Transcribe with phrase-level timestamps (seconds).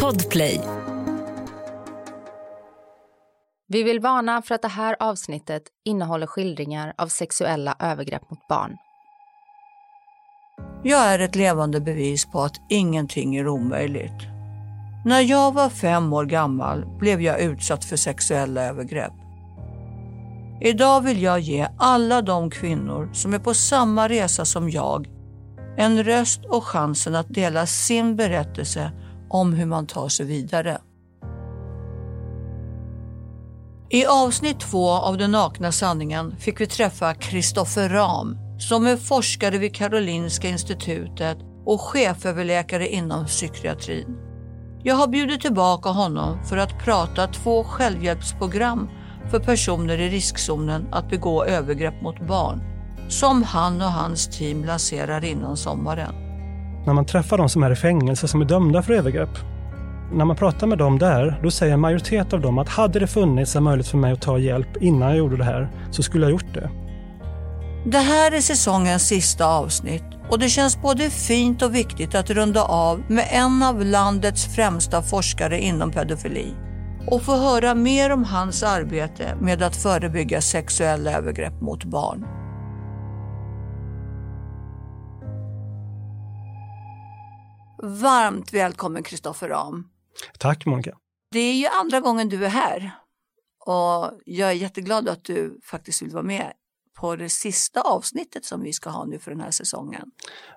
[0.00, 0.60] Podplay.
[3.68, 8.76] Vi vill varna för att det här avsnittet innehåller skildringar av sexuella övergrepp mot barn.
[10.82, 14.22] Jag är ett levande bevis på att ingenting är omöjligt.
[15.04, 19.12] När jag var fem år gammal blev jag utsatt för sexuella övergrepp.
[20.60, 25.21] Idag vill jag ge alla de kvinnor som är på samma resa som jag
[25.76, 28.92] en röst och chansen att dela sin berättelse
[29.30, 30.78] om hur man tar sig vidare.
[33.90, 39.58] I avsnitt två av Den nakna sanningen fick vi träffa Kristoffer Ram som är forskare
[39.58, 44.16] vid Karolinska institutet och cheföverläkare inom psykiatrin.
[44.82, 48.88] Jag har bjudit tillbaka honom för att prata två självhjälpsprogram
[49.30, 52.71] för personer i riskzonen att begå övergrepp mot barn
[53.12, 56.14] som han och hans team lanserar innan sommaren.
[56.86, 59.38] När man träffar de som är i fängelse som är dömda för övergrepp,
[60.12, 63.06] när man pratar med dem där, då säger en majoritet av dem att hade det
[63.06, 66.24] funnits en möjlighet för mig att ta hjälp innan jag gjorde det här, så skulle
[66.24, 66.70] jag gjort det.
[67.86, 72.62] Det här är säsongens sista avsnitt och det känns både fint och viktigt att runda
[72.62, 76.54] av med en av landets främsta forskare inom pedofili
[77.06, 82.41] och få höra mer om hans arbete med att förebygga sexuella övergrepp mot barn.
[87.84, 89.88] Varmt välkommen Kristoffer Ram.
[90.38, 90.96] Tack Monica.
[91.30, 92.90] Det är ju andra gången du är här
[93.66, 96.52] och jag är jätteglad att du faktiskt vill vara med
[96.94, 100.10] på det sista avsnittet som vi ska ha nu för den här säsongen.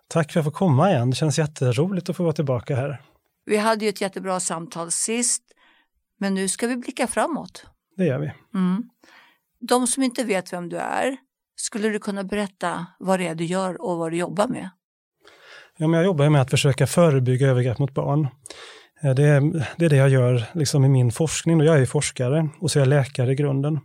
[0.08, 1.10] Tack för att jag får komma igen.
[1.10, 3.02] Det känns jätteroligt att få vara tillbaka här.
[3.46, 5.44] Vi hade ju ett jättebra samtal sist,
[6.20, 7.66] men nu ska vi blicka framåt.
[7.98, 8.32] Det gör vi.
[8.54, 8.90] Mm.
[9.60, 11.18] De som inte vet vem du är,
[11.56, 14.70] skulle du kunna berätta vad det är du gör och vad du jobbar med?
[15.78, 18.28] Ja, men jag jobbar med att försöka förebygga övergrepp mot barn.
[19.04, 21.60] Eh, det är, det är det jag gör liksom i min forskning.
[21.60, 23.80] Jag är forskare och så är jag läkare i grunden.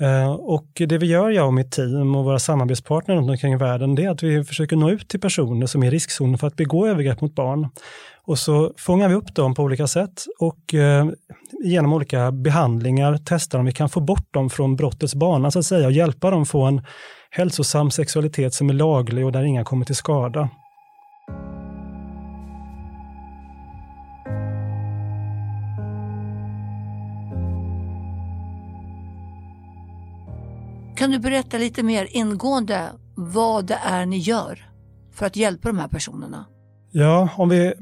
[0.00, 3.56] Eh, och det vi gör, jag och mitt team och våra samarbetspartner runt omkring i
[3.56, 6.46] världen, det är att vi försöker nå ut till personer som är i riskzonen för
[6.46, 7.68] att begå övergrepp mot barn.
[8.24, 11.06] Och så fångar vi upp dem på olika sätt och eh,
[11.64, 15.64] genom olika behandlingar testar om vi kan få bort dem från brottets bana så att
[15.64, 16.82] säga och hjälpa dem få en
[17.30, 20.48] hälsosam sexualitet som är laglig och där inga kommer till skada.
[30.98, 34.70] Kan du berätta lite mer ingående vad det är ni gör
[35.12, 36.46] för att hjälpa de här personerna?
[36.90, 37.74] Ja, om vi,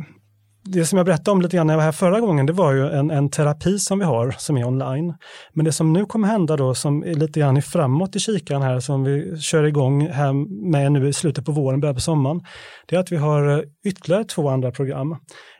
[0.67, 2.73] det som jag berättade om lite grann när jag var här förra gången, det var
[2.73, 5.15] ju en, en terapi som vi har som är online.
[5.53, 8.81] Men det som nu kommer hända då, som är lite grann framåt i kikaren här,
[8.81, 10.33] som vi kör igång här
[10.71, 12.41] med nu i slutet på våren, början på sommaren,
[12.87, 15.17] det är att vi har ytterligare två andra program.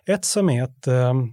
[0.07, 1.33] Ett som är ett ehm,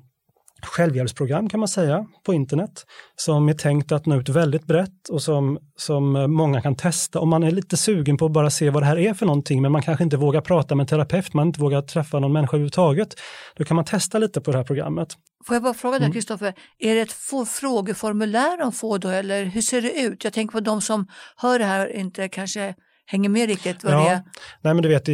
[0.66, 2.86] självhjälpsprogram kan man säga på internet
[3.16, 7.30] som är tänkt att nå ut väldigt brett och som, som många kan testa om
[7.30, 9.72] man är lite sugen på att bara se vad det här är för någonting men
[9.72, 13.20] man kanske inte vågar prata med en terapeut, man inte vågar träffa någon människa överhuvudtaget.
[13.56, 15.18] Då kan man testa lite på det här programmet.
[15.48, 16.58] Får jag bara fråga dig Kristoffer, mm.
[16.80, 20.24] är det ett frågeformulär de får då eller hur ser det ut?
[20.24, 21.08] Jag tänker på de som
[21.38, 22.76] hör det här inte kanske
[23.06, 24.00] hänger med riktigt vad ja.
[24.00, 24.24] det är?
[24.62, 25.08] Nej men du vet,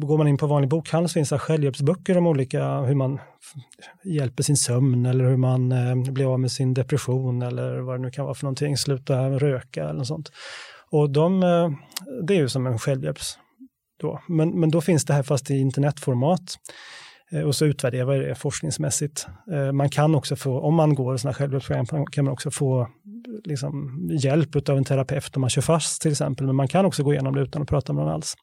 [0.00, 3.20] går man in på vanlig bokhandel så finns det självhjälpsböcker om olika, hur man
[4.04, 8.02] hjälper sin sömn eller hur man eh, blir av med sin depression eller vad det
[8.02, 10.32] nu kan vara för någonting, sluta röka eller något sånt.
[10.90, 11.70] Och de, eh,
[12.26, 13.38] det är ju som en självhjälps
[14.00, 14.22] då.
[14.28, 16.58] Men, men då finns det här fast i internetformat.
[17.32, 19.26] Eh, och så utvärderar vi det forskningsmässigt.
[19.52, 22.88] Eh, man kan också få, om man går sådana självhjälpsprogram, kan man också få
[23.44, 27.02] liksom, hjälp av en terapeut om man kör fast till exempel, men man kan också
[27.02, 28.34] gå igenom det utan att prata med någon alls.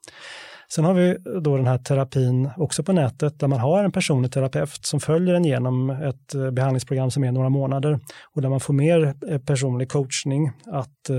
[0.72, 4.32] Sen har vi då den här terapin också på nätet där man har en personlig
[4.32, 8.00] terapeut som följer en genom ett eh, behandlingsprogram som är några månader
[8.36, 11.10] och där man får mer personlig coachning att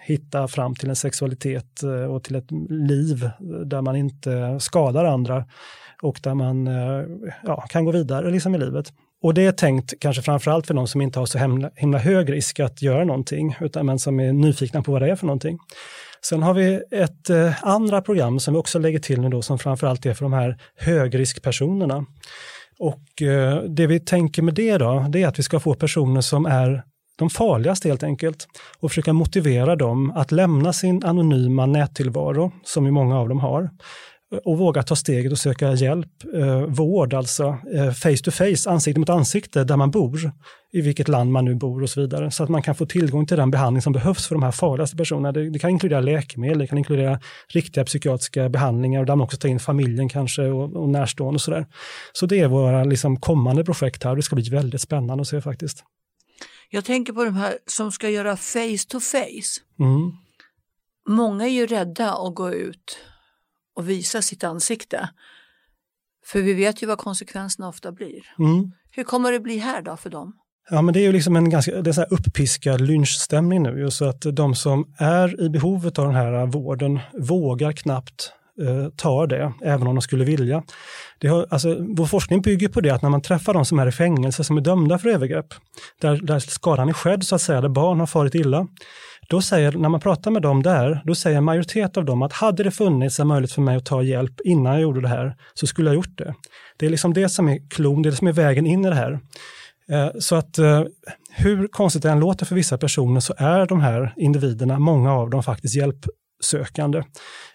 [0.00, 3.30] hitta fram till en sexualitet och till ett liv
[3.64, 5.44] där man inte skadar andra
[6.02, 7.04] och där man eh,
[7.44, 8.92] ja, kan gå vidare liksom i livet.
[9.22, 12.32] Och det är tänkt kanske framförallt för de som inte har så himla, himla hög
[12.32, 15.58] risk att göra någonting, utan men som är nyfikna på vad det är för någonting.
[16.22, 19.58] Sen har vi ett eh, andra program som vi också lägger till nu då, som
[19.58, 22.06] framförallt är för de här högriskpersonerna.
[22.78, 26.20] Och eh, det vi tänker med det då, det är att vi ska få personer
[26.20, 26.82] som är
[27.18, 28.48] de farligaste helt enkelt
[28.80, 33.70] och försöka motivera dem att lämna sin anonyma nättillvaro, som ju många av dem har,
[34.44, 39.00] och våga ta steget och söka hjälp, eh, vård alltså, eh, face to face, ansikte
[39.00, 40.32] mot ansikte, där man bor,
[40.72, 42.30] i vilket land man nu bor och så vidare.
[42.30, 44.96] Så att man kan få tillgång till den behandling som behövs för de här farligaste
[44.96, 45.32] personerna.
[45.32, 49.36] Det, det kan inkludera läkemedel, det kan inkludera riktiga psykiatriska behandlingar och där man också
[49.36, 51.66] tar in familjen kanske och, och närstående och sådär.
[52.12, 55.28] Så det är våra liksom, kommande projekt här och det ska bli väldigt spännande att
[55.28, 55.84] se faktiskt.
[56.70, 59.60] Jag tänker på de här som ska göra face to face.
[59.80, 60.12] Mm.
[61.08, 62.98] Många är ju rädda att gå ut
[63.78, 65.08] och visa sitt ansikte.
[66.26, 68.22] För vi vet ju vad konsekvenserna ofta blir.
[68.38, 68.72] Mm.
[68.90, 70.32] Hur kommer det bli här då för dem?
[70.70, 73.90] Ja, men det är ju liksom en ganska det är så här uppiskad lynchstämning nu.
[73.90, 78.32] Så att de som är i behovet av den här vården vågar knappt
[78.62, 80.62] eh, ta det, även om de skulle vilja.
[81.18, 83.86] Det har, alltså, vår forskning bygger på det att när man träffar de som är
[83.86, 85.54] i fängelse, som är dömda för övergrepp,
[86.00, 88.66] där, där skadan är skedd så att säga, där barn har farit illa,
[89.30, 92.32] då säger, när man pratar med dem där, då säger en majoritet av dem att
[92.32, 95.36] hade det funnits en möjlighet för mig att ta hjälp innan jag gjorde det här,
[95.54, 96.34] så skulle jag gjort det.
[96.76, 98.88] Det är liksom det som är klon, det är det som är vägen in i
[98.88, 99.20] det här.
[99.90, 100.82] Eh, så att eh,
[101.30, 105.30] hur konstigt det än låter för vissa personer så är de här individerna, många av
[105.30, 107.02] dem faktiskt hjälpsökande.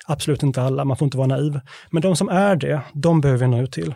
[0.08, 1.60] Absolut inte alla, man får inte vara naiv.
[1.90, 3.94] Men de som är det, de behöver vi nå ut till.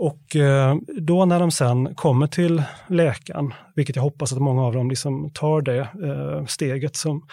[0.00, 4.72] Och eh, då när de sen kommer till läkaren, vilket jag hoppas att många av
[4.72, 7.26] dem liksom tar det eh, steget, som,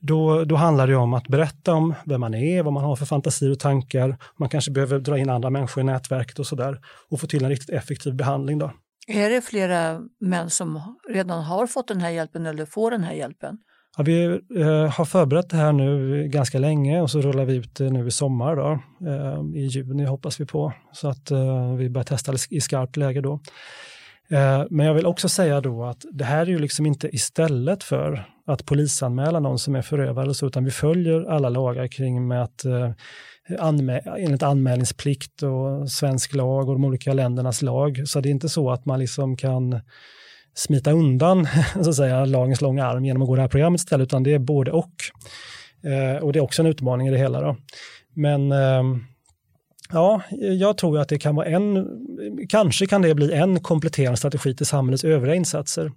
[0.00, 3.06] då, då handlar det om att berätta om vem man är, vad man har för
[3.06, 4.16] fantasier och tankar.
[4.36, 6.80] Man kanske behöver dra in andra människor i nätverket och sådär
[7.10, 8.58] och få till en riktigt effektiv behandling.
[8.58, 8.72] Då.
[9.06, 13.14] Är det flera män som redan har fått den här hjälpen eller får den här
[13.14, 13.58] hjälpen?
[13.96, 14.24] Ja, vi
[14.56, 18.06] eh, har förberett det här nu ganska länge och så rullar vi ut det nu
[18.06, 18.56] i sommar.
[18.56, 18.80] Då.
[19.08, 23.20] Eh, I juni hoppas vi på, så att eh, vi börjar testa i skarpt läge
[23.20, 23.40] då.
[24.30, 27.82] Eh, men jag vill också säga då att det här är ju liksom inte istället
[27.82, 32.42] för att polisanmäla någon som är förövare, så, utan vi följer alla lagar kring med
[32.42, 32.90] att eh,
[33.58, 38.02] anmä enligt anmälningsplikt och svensk lag och de olika ländernas lag.
[38.06, 39.80] Så det är inte så att man liksom kan
[40.54, 41.46] smita undan
[41.82, 44.34] så att säga, lagens långa arm genom att gå det här programmet istället, utan det
[44.34, 44.94] är både och.
[45.84, 47.40] Eh, och det är också en utmaning i det hela.
[47.40, 47.56] Då.
[48.14, 48.82] Men eh,
[49.92, 50.22] ja,
[50.58, 51.86] jag tror att det kan vara en,
[52.48, 55.92] kanske kan det bli en kompletterande strategi till samhällets övriga insatser.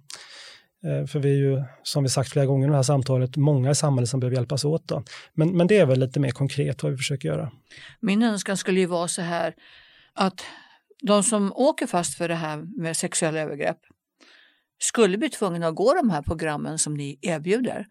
[0.84, 3.70] Eh, för vi är ju, som vi sagt flera gånger i det här samtalet, många
[3.70, 4.88] i samhället som behöver hjälpas åt.
[4.88, 5.02] Då.
[5.34, 7.50] Men, men det är väl lite mer konkret vad vi försöker göra.
[8.00, 9.54] Min önskan skulle ju vara så här
[10.14, 10.44] att
[11.02, 13.78] de som åker fast för det här med sexuella övergrepp
[14.78, 17.86] skulle bli tvungna att gå de här programmen som ni erbjuder.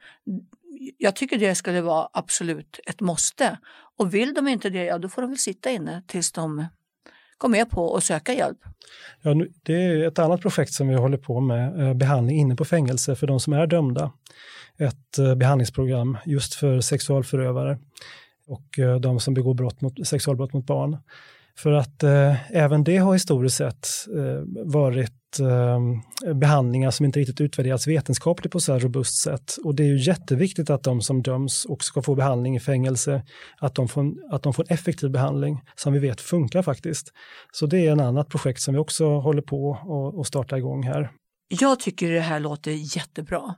[0.97, 3.57] Jag tycker det skulle vara absolut ett måste.
[3.97, 6.65] Och vill de inte det, ja då får de väl sitta inne tills de
[7.37, 8.57] gå med på att söka hjälp.
[9.21, 12.65] Ja, det är ett annat projekt som vi håller på med, eh, behandling inne på
[12.65, 14.11] fängelse för de som är dömda.
[14.77, 17.77] Ett eh, behandlingsprogram just för sexualförövare
[18.47, 20.97] och eh, de som begår brott mot, sexualbrott mot barn.
[21.57, 27.41] För att eh, även det har historiskt sett eh, varit eh, behandlingar som inte riktigt
[27.41, 29.57] utvärderats vetenskapligt på så här robust sätt.
[29.63, 33.23] Och det är ju jätteviktigt att de som döms och ska få behandling i fängelse,
[33.57, 37.13] att de får, att de får en effektiv behandling som vi vet funkar faktiskt.
[37.51, 39.69] Så det är en annat projekt som vi också håller på
[40.17, 41.11] och starta igång här.
[41.47, 43.55] Jag tycker det här låter jättebra.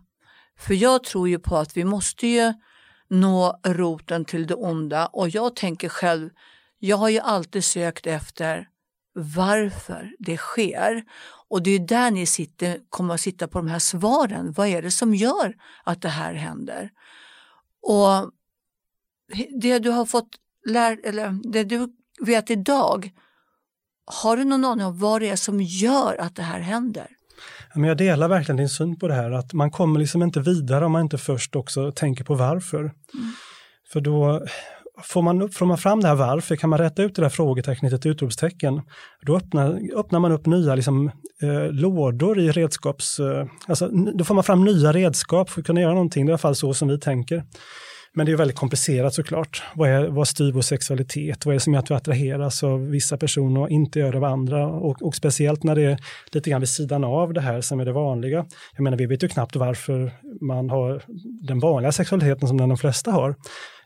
[0.60, 2.54] För jag tror ju på att vi måste ju
[3.10, 6.30] nå roten till det onda och jag tänker själv
[6.80, 8.68] jag har ju alltid sökt efter
[9.19, 11.04] varför det sker.
[11.50, 14.51] Och det är där ni sitter, kommer att sitta på de här svaren.
[14.51, 16.89] Vad är det som gör att det här händer?
[17.81, 18.31] Och
[19.62, 20.30] det du har fått
[20.68, 23.12] lära, eller det du vet idag,
[24.06, 27.07] har du någon aning om vad det är som gör att det här händer?
[27.75, 30.91] jag delar verkligen din syn på det här, att man kommer liksom inte vidare om
[30.91, 32.79] man inte först också tänker på varför.
[32.79, 32.94] Mm.
[33.91, 34.46] För då,
[35.03, 37.94] Får man, får man fram det här varför, kan man rätta ut det där frågetecknet
[37.94, 38.82] ett utropstecken,
[39.25, 43.20] då öppnar, öppnar man upp nya liksom, eh, lådor i redskaps...
[43.20, 46.32] Eh, alltså, då får man fram nya redskap för att kunna göra någonting, det är
[46.32, 47.44] i alla fall så som vi tänker.
[48.13, 49.63] Men det är väldigt komplicerat såklart.
[49.74, 51.46] Vad, är, vad styr vår sexualitet?
[51.46, 54.18] Vad är det som gör att vi attraheras av vissa personer och inte gör det
[54.18, 54.68] av andra?
[54.68, 55.98] Och, och, speciellt när det är
[56.32, 58.46] lite grann vid sidan av det här som är det vanliga.
[58.75, 61.03] Jag menar, vi vet ju knappt varför man har
[61.48, 63.36] den vanliga sexualiteten som den de flesta har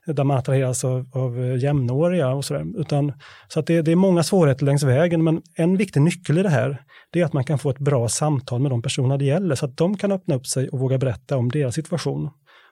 [0.05, 2.79] där man attraheras av, av eh, jämnåriga och sådär.
[2.79, 3.13] Utan,
[3.47, 6.49] så att det, det, är många svårigheter längs vägen, men en viktig nyckel i det
[6.49, 6.81] här,
[7.11, 9.65] det är att man kan få ett bra samtal med de personer det gäller, så
[9.65, 12.29] att de kan öppna upp sig och våga berätta om deras situation.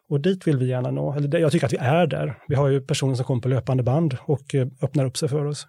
[0.10, 1.14] Och dit vill vi gärna nå.
[1.14, 2.38] Eller jag tycker att vi är där.
[2.48, 5.46] Vi har ju personer som kommer på löpande band och eh, öppnar upp sig för
[5.46, 5.68] oss.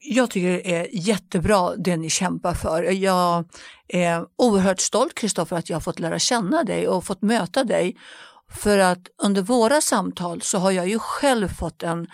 [0.00, 2.82] Jag tycker det är jättebra det ni kämpar för.
[2.82, 3.44] Jag
[3.88, 7.96] är oerhört stolt Kristoffer att jag har fått lära känna dig och fått möta dig
[8.50, 12.08] för att under våra samtal så har jag ju själv fått en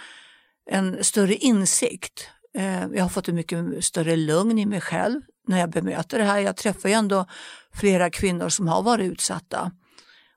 [0.70, 2.28] en större insikt.
[2.54, 6.24] Eh, jag har fått en mycket större lugn i mig själv när jag bemöter det
[6.24, 6.38] här.
[6.38, 7.26] Jag träffar ju ändå
[7.74, 9.72] flera kvinnor som har varit utsatta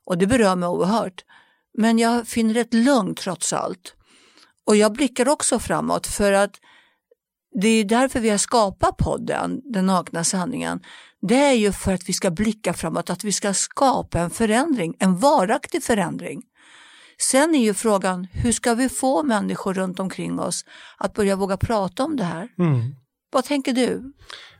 [0.05, 1.25] och det berör mig oerhört.
[1.77, 3.93] Men jag finner ett lugn trots allt.
[4.65, 6.59] Och jag blickar också framåt för att
[7.61, 10.79] det är därför vi har skapat podden Den nakna sanningen.
[11.27, 14.95] Det är ju för att vi ska blicka framåt, att vi ska skapa en förändring,
[14.99, 16.43] en varaktig förändring.
[17.21, 20.65] Sen är ju frågan, hur ska vi få människor runt omkring oss
[20.97, 22.47] att börja våga prata om det här?
[22.59, 22.95] Mm.
[23.31, 24.13] Vad tänker du?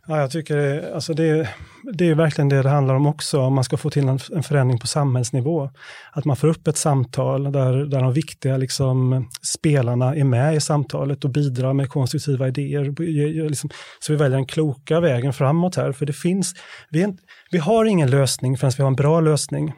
[0.08, 1.50] Ja, jag tycker det, alltså det,
[1.94, 4.44] det är verkligen det det handlar om också, om man ska få till en, en
[4.44, 5.70] förändring på samhällsnivå.
[6.12, 10.60] Att man får upp ett samtal där, där de viktiga liksom, spelarna är med i
[10.60, 13.50] samtalet och bidrar med konstruktiva idéer.
[13.50, 13.70] Liksom,
[14.00, 16.54] så vi väljer den kloka vägen framåt här, för det finns,
[16.90, 17.18] vi, en,
[17.52, 19.74] vi har ingen lösning förrän vi har en bra lösning.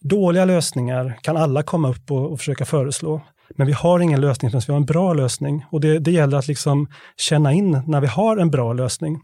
[0.00, 3.22] Dåliga lösningar kan alla komma upp och, och försöka föreslå.
[3.56, 5.64] Men vi har ingen lösning förrän vi har en bra lösning.
[5.70, 9.20] Och det, det gäller att liksom känna in när vi har en bra lösning.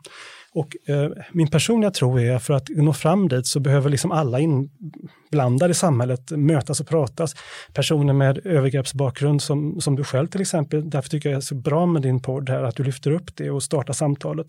[0.53, 4.13] Och eh, min personliga tro är att för att nå fram dit så behöver liksom
[4.13, 7.35] alla inblandade i samhället mötas och pratas.
[7.73, 10.91] Personer med övergreppsbakgrund som, som du själv till exempel.
[10.91, 13.37] Därför tycker jag det är så bra med din podd här, att du lyfter upp
[13.37, 14.47] det och startar samtalet.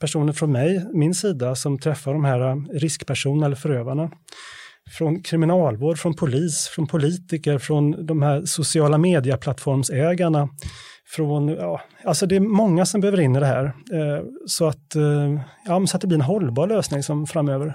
[0.00, 4.10] Personer från mig, min sida, som träffar de här eh, riskpersonerna eller förövarna
[4.90, 10.48] från kriminalvård, från polis, från politiker, från de här sociala medieplattformsägarna.
[11.06, 13.64] Från, ja, alltså det är många som behöver in i det här.
[13.64, 17.74] Eh, så, att, eh, ja, så att det blir en hållbar lösning som framöver.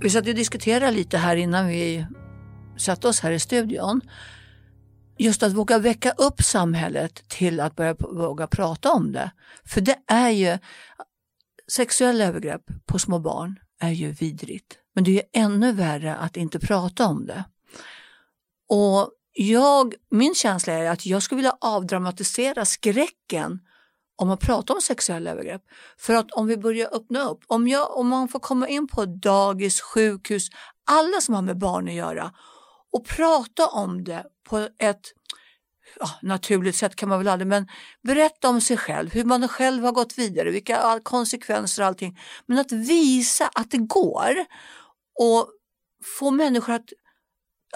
[0.00, 2.06] Vi satt och diskuterade lite här innan vi
[2.76, 4.00] satte oss här i studion.
[5.18, 9.30] Just att våga väcka upp samhället till att börja våga prata om det.
[9.64, 10.58] För det är ju,
[11.72, 14.78] sexuella övergrepp på små barn är ju vidrigt.
[14.94, 17.44] Men det är ju ännu värre att inte prata om det.
[18.68, 23.60] Och jag, min känsla är att jag skulle vilja avdramatisera skräcken
[24.16, 25.62] om att prata om sexuella övergrepp.
[25.98, 29.04] För att om vi börjar öppna upp, om, jag, om man får komma in på
[29.04, 30.48] dagis, sjukhus,
[30.90, 32.32] alla som har med barn att göra
[32.92, 35.12] och prata om det på ett
[36.00, 37.68] ja, naturligt sätt kan man väl aldrig, men
[38.02, 42.18] berätta om sig själv, hur man själv har gått vidare, vilka konsekvenser och allting.
[42.46, 44.36] Men att visa att det går
[45.20, 45.50] och
[46.18, 46.92] få människor att,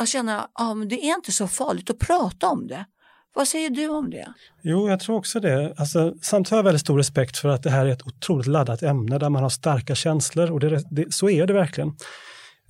[0.01, 2.87] att känna att ja, det är inte så farligt att prata om det.
[3.35, 4.33] Vad säger du om det?
[4.63, 5.75] Jo, jag tror också det.
[5.77, 8.83] Alltså, samtidigt har jag väldigt stor respekt för att det här är ett otroligt laddat
[8.83, 11.93] ämne där man har starka känslor och det, det, så är det verkligen.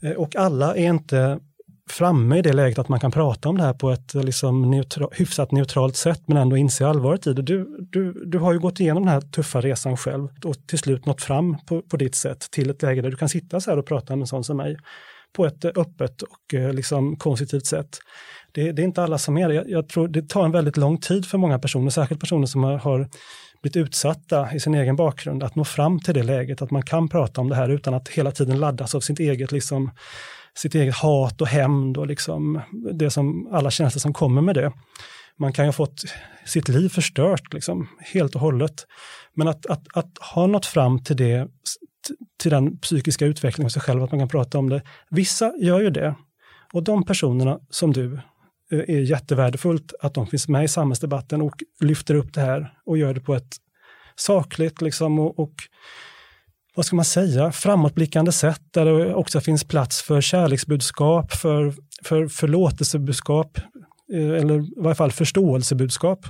[0.03, 1.41] Eh, och alla är inte
[1.91, 4.71] framme i det läget att man kan prata om det här på ett eh, liksom
[4.71, 7.43] neutra, hyfsat neutralt sätt men ändå inse allvaret i det.
[7.43, 11.07] Du, du, du har ju gått igenom den här tuffa resan själv och till slut
[11.07, 13.79] nått fram på, på ditt sätt till ett läge där du kan sitta så här
[13.79, 14.77] och prata med en sån som mig
[15.37, 17.99] på ett eh, öppet och liksom konstruktivt sätt.
[18.53, 19.55] Det, det, är inte alla som är det.
[19.55, 22.65] Jag, jag, tror det tar en väldigt lång tid för många personer, särskilt personer som
[22.65, 23.09] har, har
[23.63, 27.09] blivit utsatta i sin egen bakgrund, att nå fram till det läget att man kan
[27.09, 29.91] prata om det här utan att hela tiden laddas av sitt eget, liksom,
[30.55, 32.61] sitt eget hat och hämnd och liksom
[32.93, 34.73] det som, alla känslor som kommer med det.
[35.39, 36.03] Man kan ju ha fått
[36.47, 38.87] sitt liv förstört liksom, helt och hållet.
[39.35, 41.49] Men att, att, att ha nått fram till det,
[42.43, 44.83] till den psykiska utvecklingen av sig själv, att man kan prata om det.
[45.11, 46.15] Vissa gör ju det.
[46.73, 48.21] Och de personerna som du
[48.73, 52.99] Eh, är jättevärdefullt att de finns med i samhällsdebatten och lyfter upp det här och
[52.99, 53.57] gör det på ett
[54.17, 55.55] sakligt liksom och, och
[56.75, 61.75] vad ska man säga, framåtblickande sätt där det också finns plats för kärleksbudskap, för,
[62.05, 63.59] för förlåtelsebudskap
[64.13, 66.27] eh, eller i varje fall förståelsebudskap.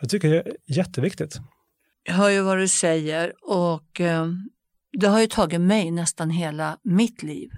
[0.00, 1.38] Jag tycker det är jätteviktigt.
[2.04, 4.26] Jag hör ju vad du säger och eh,
[5.00, 7.50] det har ju tagit mig nästan hela mitt liv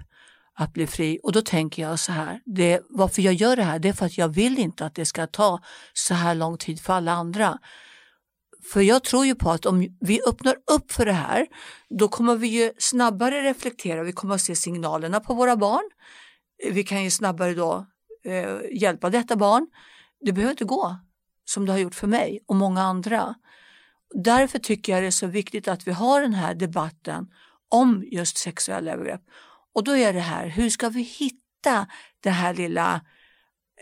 [0.63, 1.19] att bli fri.
[1.23, 4.05] Och då tänker jag så här, det, varför jag gör det här det är för
[4.05, 5.59] att jag vill inte att det ska ta
[5.93, 7.59] så här lång tid för alla andra.
[8.73, 11.47] För jag tror ju på att om vi öppnar upp för det här,
[11.99, 15.89] då kommer vi ju snabbare reflektera, vi kommer att se signalerna på våra barn.
[16.71, 17.85] Vi kan ju snabbare då
[18.25, 19.67] eh, hjälpa detta barn.
[20.25, 20.95] Det behöver inte gå
[21.45, 23.35] som det har gjort för mig och många andra.
[24.23, 27.27] Därför tycker jag det är så viktigt att vi har den här debatten
[27.69, 29.21] om just sexuella övergrepp.
[29.79, 31.87] Och då är det här, hur ska vi hitta
[32.19, 32.93] det här lilla,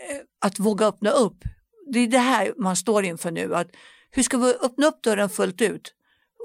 [0.09, 1.37] eh, att våga öppna upp.
[1.91, 3.67] Det är det här man står inför nu, att
[4.11, 5.93] hur ska vi öppna upp dörren fullt ut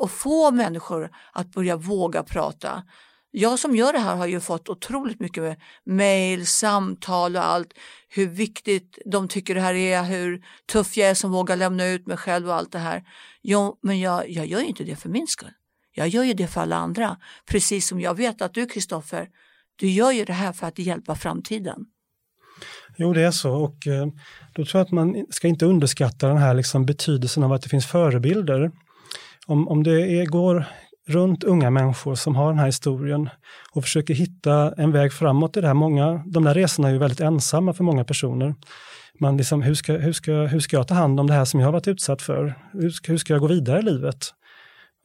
[0.01, 2.83] och få människor att börja våga prata.
[3.31, 7.75] Jag som gör det här har ju fått otroligt mycket med samtal och allt.
[8.09, 12.07] Hur viktigt de tycker det här är, hur tuff jag är som vågar lämna ut
[12.07, 13.03] mig själv och allt det här.
[13.43, 15.53] Jo, men jag, jag gör ju inte det för min skull.
[15.95, 17.17] Jag gör ju det för alla andra.
[17.47, 19.29] Precis som jag vet att du Kristoffer,
[19.77, 21.87] du gör ju det här för att hjälpa framtiden.
[22.97, 24.07] Jo, det är så och eh,
[24.53, 27.69] då tror jag att man ska inte underskatta den här liksom betydelsen av att det
[27.69, 28.71] finns förebilder.
[29.47, 30.67] Om, om det är, går
[31.09, 33.29] runt unga människor som har den här historien
[33.73, 35.75] och försöker hitta en väg framåt i det här.
[35.75, 38.55] Många, de där resorna är ju väldigt ensamma för många personer.
[39.21, 41.61] Man liksom, hur, ska, hur, ska, hur ska jag ta hand om det här som
[41.61, 42.55] jag har varit utsatt för?
[42.73, 44.35] Hur ska, hur ska jag gå vidare i livet?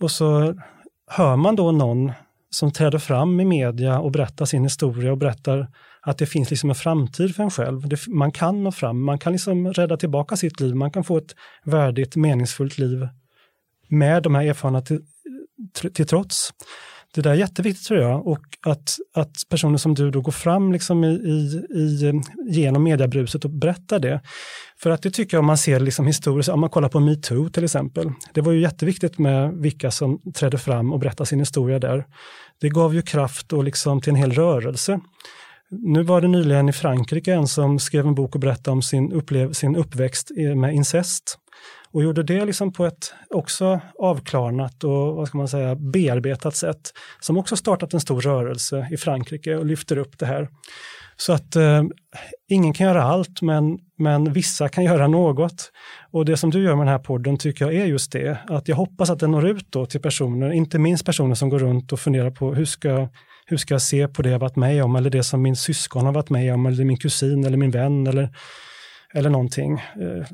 [0.02, 0.56] Och så
[1.08, 2.12] hör man då någon
[2.50, 5.68] som träder fram i media och berättar sin historia och berättar
[6.02, 7.88] att det finns liksom en framtid för en själv.
[7.88, 11.18] Det, man kan nå fram, man kan liksom rädda tillbaka sitt liv, man kan få
[11.18, 13.08] ett värdigt, meningsfullt liv
[13.88, 15.02] med de här erfarenheterna
[15.74, 16.54] till, till trots.
[17.18, 20.74] Det där är jätteviktigt tror jag och att, att personer som du då går fram
[20.74, 24.22] liksom i, i, i, genom mediebruset och berättar det.
[24.80, 27.50] För att det tycker jag om man ser liksom historiskt, om man kollar på metoo
[27.50, 28.12] till exempel.
[28.34, 32.06] Det var ju jätteviktigt med vilka som trädde fram och berättade sin historia där.
[32.62, 35.00] Det gav ju kraft och liksom till en hel rörelse.
[35.70, 39.12] Nu var det nyligen i Frankrike en som skrev en bok och berättade om sin,
[39.14, 41.38] upplev sin uppväxt med incest
[41.98, 46.94] och gjorde det liksom på ett också avklarnat och vad ska man säga, bearbetat sätt
[47.20, 50.50] som också startat en stor rörelse i Frankrike och lyfter upp det här.
[51.16, 51.84] Så att eh,
[52.50, 55.72] ingen kan göra allt, men, men vissa kan göra något.
[56.12, 58.68] Och det som du gör med den här podden tycker jag är just det, att
[58.68, 61.94] jag hoppas att den når ut då till personer, inte minst personer som går runt
[61.94, 63.10] och funderar på hur ska,
[63.46, 66.06] hur ska jag se på det jag varit med om, eller det som min syskon
[66.06, 68.30] har varit med om, eller min kusin eller min vän, eller
[69.18, 70.26] eller någonting eh,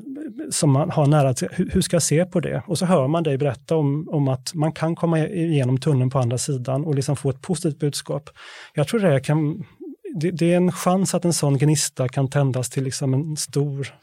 [0.50, 1.48] som man har nära till.
[1.52, 2.62] Hur, hur, ska jag se på det?
[2.66, 6.18] Och så hör man dig berätta om, om att man kan komma igenom tunneln på
[6.18, 8.30] andra sidan och liksom få ett positivt budskap.
[8.74, 9.64] Jag tror det kan,
[10.14, 13.94] det, det är en chans att en sån gnista kan tändas till liksom en stor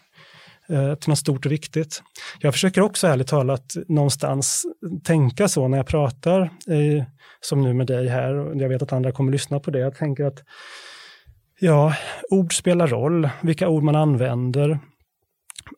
[0.70, 2.02] eh, till något stort och viktigt.
[2.40, 4.66] Jag försöker också ärligt talat någonstans
[5.04, 7.04] tänka så när jag pratar, eh,
[7.42, 9.80] som nu med dig här, och jag vet att andra kommer lyssna på det.
[9.80, 10.44] Jag tänker att
[11.64, 11.96] Ja,
[12.30, 14.80] ord spelar roll, vilka ord man använder.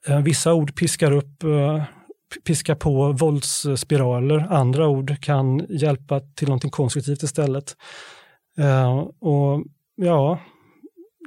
[0.08, 1.84] Eh, vissa ord piskar upp, eh,
[2.44, 7.76] piskar på våldsspiraler, andra ord kan hjälpa till någonting konstruktivt istället.
[8.58, 9.64] Eh, och
[9.96, 10.40] ja,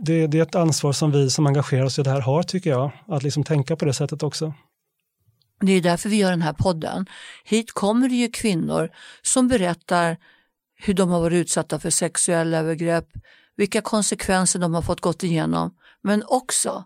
[0.02, 2.70] det, det, är ett ansvar som vi som engagerar oss i det här har tycker
[2.70, 4.54] jag, att liksom tänka på det sättet också.
[5.60, 7.06] Det är därför vi gör den här podden.
[7.44, 8.90] Hit kommer det ju kvinnor
[9.22, 10.16] som berättar
[10.76, 13.08] hur de har varit utsatta för sexuella övergrepp,
[13.56, 16.84] vilka konsekvenser de har fått gått igenom, men också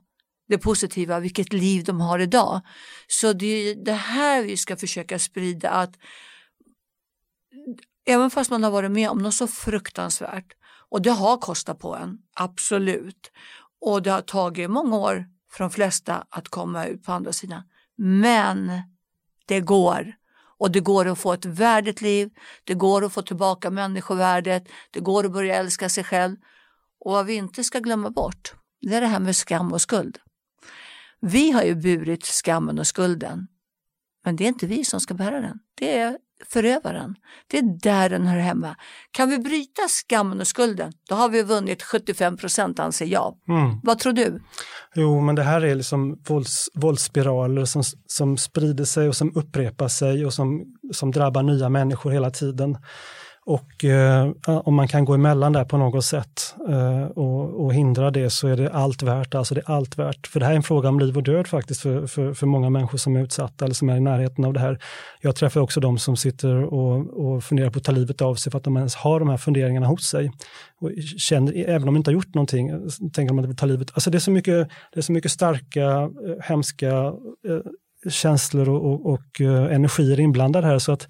[0.49, 2.61] det positiva, vilket liv de har idag.
[3.09, 5.95] Så det är det här vi ska försöka sprida att
[8.07, 10.53] även fast man har varit med om något så fruktansvärt
[10.91, 13.31] och det har kostat på en, absolut.
[13.81, 17.63] Och det har tagit många år för de flesta att komma ut på andra sidan.
[17.97, 18.73] Men
[19.47, 20.13] det går.
[20.59, 22.31] Och det går att få ett värdigt liv,
[22.65, 26.37] det går att få tillbaka människovärdet, det går att börja älska sig själv.
[27.01, 30.19] Och vad vi inte ska glömma bort, det är det här med skam och skuld.
[31.21, 33.47] Vi har ju burit skammen och skulden,
[34.25, 35.59] men det är inte vi som ska bära den.
[35.75, 37.15] Det är förövaren.
[37.47, 38.77] Det är där den hör hemma.
[39.11, 43.37] Kan vi bryta skammen och skulden, då har vi vunnit 75 procent anser jag.
[43.49, 43.81] Mm.
[43.83, 44.43] Vad tror du?
[44.95, 49.89] Jo, men det här är liksom vålds, våldsspiraler som, som sprider sig och som upprepar
[49.89, 52.77] sig och som, som drabbar nya människor hela tiden.
[53.51, 58.11] Och eh, om man kan gå emellan där på något sätt eh, och, och, hindra
[58.11, 59.35] det så är det allt värt.
[59.35, 60.27] Alltså det är allt värt.
[60.27, 62.71] För det här är en fråga om liv och död faktiskt för, för, för många
[62.71, 64.79] människor som är utsatta eller som är i närheten av det här.
[65.21, 68.51] Jag träffar också de som sitter och, och funderar på att ta livet av sig
[68.51, 70.31] för att de ens har de här funderingarna hos sig.
[70.81, 72.71] Och känner, även om de inte har gjort någonting,
[73.13, 73.91] tänker de att de vill ta livet.
[73.95, 76.09] Alltså det är så mycket, det är så mycket starka, eh,
[76.43, 76.91] hemska
[77.49, 81.07] eh, känslor och, och, och eh, energier inblandade här så att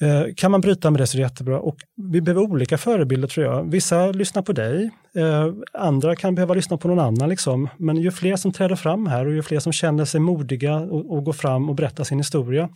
[0.00, 1.60] Eh, kan man bryta med det så är det jättebra.
[1.60, 1.76] Och
[2.12, 3.70] vi behöver olika förebilder tror jag.
[3.70, 7.28] Vissa lyssnar på dig, eh, andra kan behöva lyssna på någon annan.
[7.28, 7.68] Liksom.
[7.76, 11.16] Men ju fler som träder fram här och ju fler som känner sig modiga och,
[11.16, 12.68] och går fram och berättar sin historia,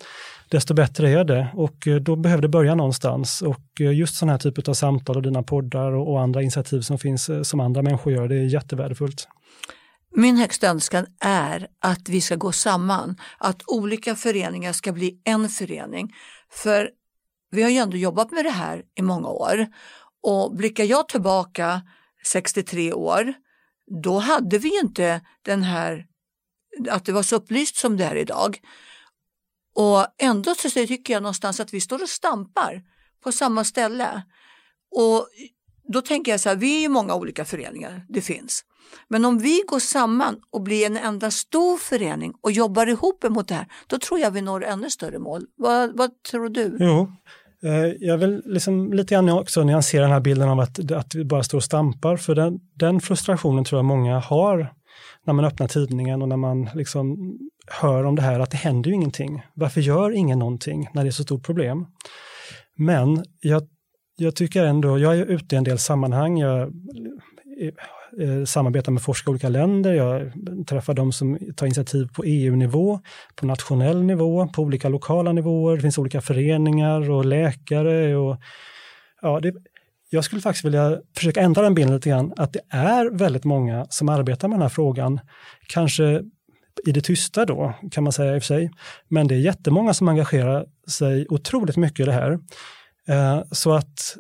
[0.49, 1.49] desto bättre är det.
[1.55, 3.43] Och eh, då behöver det börja någonstans.
[3.43, 6.99] Och just sådana här typer av samtal och dina poddar och, och andra initiativ som
[6.99, 9.29] finns som andra människor gör, det är jättevärdefullt.
[10.17, 15.49] Min högsta önskan är att vi ska gå samman, att olika föreningar ska bli en
[15.49, 16.13] förening.
[16.51, 16.91] För
[17.53, 19.67] vi har ju ändå jobbat med det här i många år
[20.23, 21.83] och blickar jag tillbaka
[22.27, 23.35] 63 år,
[24.03, 26.07] då hade vi inte den här,
[26.91, 28.61] att det var så upplyst som det är idag.
[29.75, 32.83] Och ändå så tycker jag någonstans att vi står och stampar
[33.23, 34.23] på samma ställe.
[34.91, 35.29] Och
[35.93, 38.65] då tänker jag så här, vi är ju många olika föreningar, det finns.
[39.09, 43.49] Men om vi går samman och blir en enda stor förening och jobbar ihop emot
[43.49, 45.47] det här, då tror jag vi når ännu större mål.
[45.57, 46.77] Vad, vad tror du?
[46.81, 47.13] Jo,
[47.65, 51.25] Eh, jag vill liksom lite grann också nyansera den här bilden av att, att vi
[51.25, 54.73] bara står och stampar, för den, den frustrationen tror jag många har
[55.27, 58.91] när man öppnar tidningen och när man liksom hör om det här att det händer
[58.91, 59.43] ju ingenting.
[59.55, 61.87] Varför gör ingen någonting när det är så stort problem?
[62.77, 63.63] Men jag,
[64.17, 66.73] jag tycker ändå, jag är ute i en del sammanhang, jag
[68.21, 70.33] eh, samarbetar med forskare i olika länder, jag
[70.67, 73.01] träffar de som tar initiativ på EU-nivå,
[73.37, 78.37] på nationell nivå, på olika lokala nivåer, det finns olika föreningar och läkare och
[79.23, 79.55] ja, det,
[80.11, 83.87] jag skulle faktiskt vilja försöka ändra den bilden lite grann, att det är väldigt många
[83.91, 85.21] som arbetar med den här frågan.
[85.69, 86.23] Kanske
[86.87, 88.71] i det tysta då, kan man säga i och för sig.
[89.09, 92.39] Men det är jättemånga som engagerar sig otroligt mycket i det här.
[93.09, 94.17] Eh, så att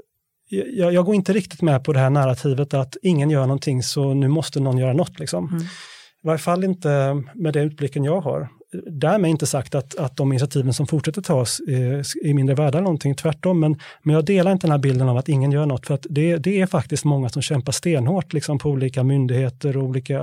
[0.52, 4.14] jag, jag, går inte riktigt med på det här narrativet att ingen gör någonting så
[4.14, 5.18] nu måste någon göra något.
[5.18, 5.48] Liksom.
[5.48, 5.62] Mm.
[5.62, 8.48] I varje fall inte med den utblicken jag har.
[8.90, 12.84] Därmed inte sagt att, att de initiativen som fortsätter tas är, är mindre värda eller
[12.84, 13.60] någonting, tvärtom.
[13.60, 16.06] Men, men jag delar inte den här bilden av att ingen gör något, för att
[16.10, 20.18] det, det är faktiskt många som kämpar stenhårt liksom, på olika myndigheter och olika,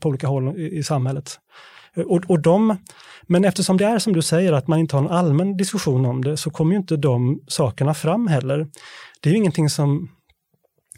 [0.00, 1.38] på olika håll i, i samhället.
[1.96, 2.76] Eh, och, och de,
[3.22, 6.24] men eftersom det är som du säger att man inte har en allmän diskussion om
[6.24, 8.66] det så kommer ju inte de sakerna fram heller.
[9.20, 10.08] Det är ju ingenting som,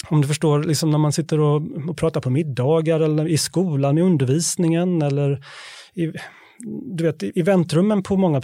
[0.09, 3.99] om du förstår, liksom när man sitter och, och pratar på middagar eller i skolan,
[3.99, 5.45] i undervisningen eller
[5.95, 6.13] i,
[6.67, 8.41] du vet, i väntrummen på många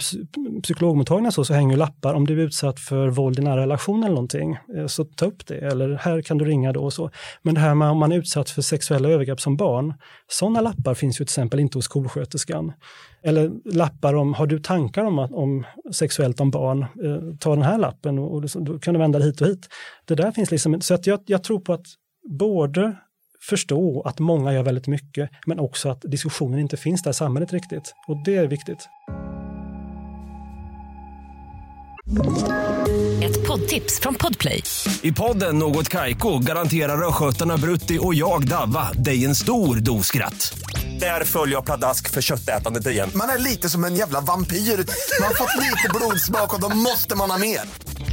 [0.63, 4.15] psykologmottagningar så, så hänger lappar om du är utsatt för våld i nära relation eller
[4.15, 5.57] någonting, eh, så ta upp det.
[5.57, 7.09] Eller här kan du ringa då och så.
[7.41, 9.93] Men det här med om man är utsatt för sexuella övergrepp som barn,
[10.27, 12.73] sådana lappar finns ju till exempel inte hos skolsköterskan.
[13.23, 17.77] Eller lappar om, har du tankar om, om sexuellt om barn, eh, ta den här
[17.77, 19.67] lappen och, och då kan du vända hit och hit.
[20.05, 21.85] Det där finns liksom, så att jag, jag tror på att
[22.29, 22.95] både
[23.49, 27.53] förstå att många gör väldigt mycket, men också att diskussionen inte finns där i samhället
[27.53, 27.93] riktigt.
[28.07, 28.89] Och det är viktigt.
[33.23, 34.63] Ett poddtips från Podplay.
[35.01, 40.57] I podden Något Kaiko garanterar östgötarna Brutti och jag, Davva, dig en stor dos skratt.
[40.99, 43.09] Där följer jag pladask för köttätandet igen.
[43.15, 44.57] Man är lite som en jävla vampyr.
[44.57, 47.61] Man har fått lite blodsmak och då måste man ha mer.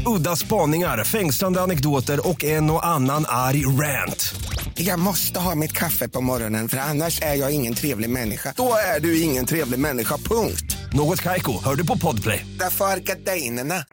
[0.06, 4.34] Udda spaningar, fängslande anekdoter och en och annan arg rant.
[4.74, 8.54] Jag måste ha mitt kaffe på morgonen för annars är jag ingen trevlig människa.
[8.56, 10.76] Då är du ingen trevlig människa, punkt.
[10.92, 12.46] Något kajko, hör du på podplay.
[12.58, 13.84] Därför är gardinerna.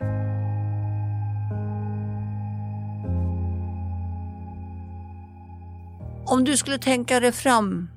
[6.25, 7.89] Om du skulle tänka dig fram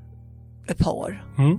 [0.68, 1.58] ett par Mm.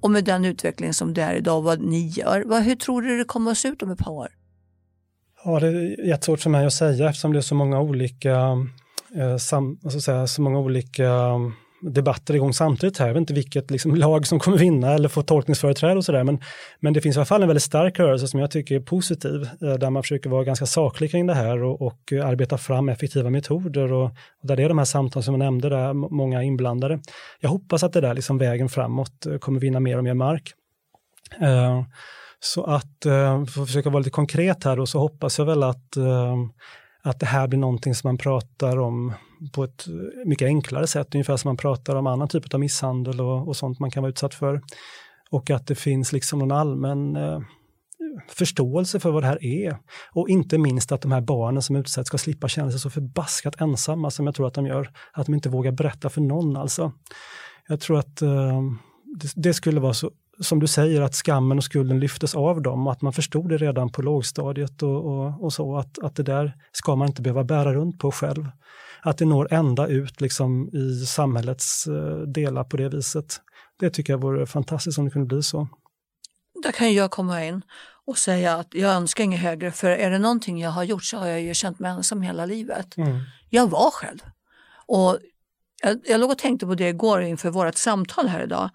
[0.00, 3.18] och med den utveckling som det är idag, vad ni gör, vad, hur tror du
[3.18, 4.28] det kommer att se ut om ett par år?
[5.44, 8.38] Ja, det är jättesvårt för mig att säga eftersom det är så många olika,
[9.16, 13.06] eh, sam, alltså säga, så många olika mm, debatter igång samtidigt här.
[13.06, 16.24] Jag vet inte vilket liksom, lag som kommer vinna eller få tolkningsföreträde och sådär.
[16.24, 16.40] Men,
[16.80, 19.42] men det finns i alla fall en väldigt stark rörelse som jag tycker är positiv,
[19.42, 22.88] eh, där man försöker vara ganska saklig kring det här och, och eh, arbeta fram
[22.88, 26.42] effektiva metoder och, och där det är de här samtalen som jag nämnde, där många
[26.42, 27.00] inblandade.
[27.40, 30.52] Jag hoppas att det där liksom vägen framåt eh, kommer vinna mer och mer mark.
[31.42, 31.82] Uh,
[32.40, 35.62] så att, uh, för att försöka vara lite konkret här då, så hoppas jag väl
[35.62, 36.36] att, uh,
[37.04, 39.12] att det här blir någonting som man pratar om
[39.52, 39.86] på ett
[40.26, 43.80] mycket enklare sätt, ungefär som man pratar om annan typ av misshandel och, och sånt
[43.80, 44.62] man kan vara utsatt för.
[45.30, 47.40] Och att det finns liksom någon allmän eh,
[48.28, 49.78] förståelse för vad det här är.
[50.12, 53.60] Och inte minst att de här barnen som utsätts ska slippa känna sig så förbaskat
[53.60, 54.90] ensamma som jag tror att de gör.
[55.12, 56.92] Att de inte vågar berätta för någon alltså.
[57.68, 58.60] Jag tror att eh,
[59.20, 62.86] det, det skulle vara så som du säger, att skammen och skulden lyftes av dem
[62.86, 66.22] och att man förstod det redan på lågstadiet och, och, och, så, att, att det
[66.22, 68.48] där ska man inte behöva bära runt på själv.
[69.02, 73.40] Att det når ända ut liksom i samhällets eh, delar på det viset.
[73.78, 75.68] Det tycker jag vore fantastiskt om det kunde bli så.
[76.62, 77.62] Där kan jag komma in
[78.06, 81.16] och säga att jag önskar inget högre, för är det någonting jag har gjort så
[81.16, 82.96] har jag ju känt mig ensam hela livet.
[82.96, 83.20] Mm.
[83.50, 84.18] Jag var själv.
[84.86, 85.18] Och
[85.82, 88.70] jag, jag låg och tänkte på det igår inför vårt samtal här idag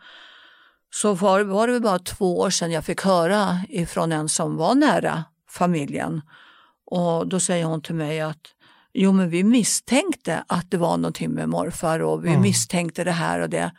[0.89, 4.75] så var, var det bara två år sedan jag fick höra ifrån en som var
[4.75, 6.21] nära familjen.
[6.85, 8.41] Och då säger hon till mig att
[8.93, 12.41] jo men vi misstänkte att det var någonting med morfar och vi mm.
[12.41, 13.71] misstänkte det här och det.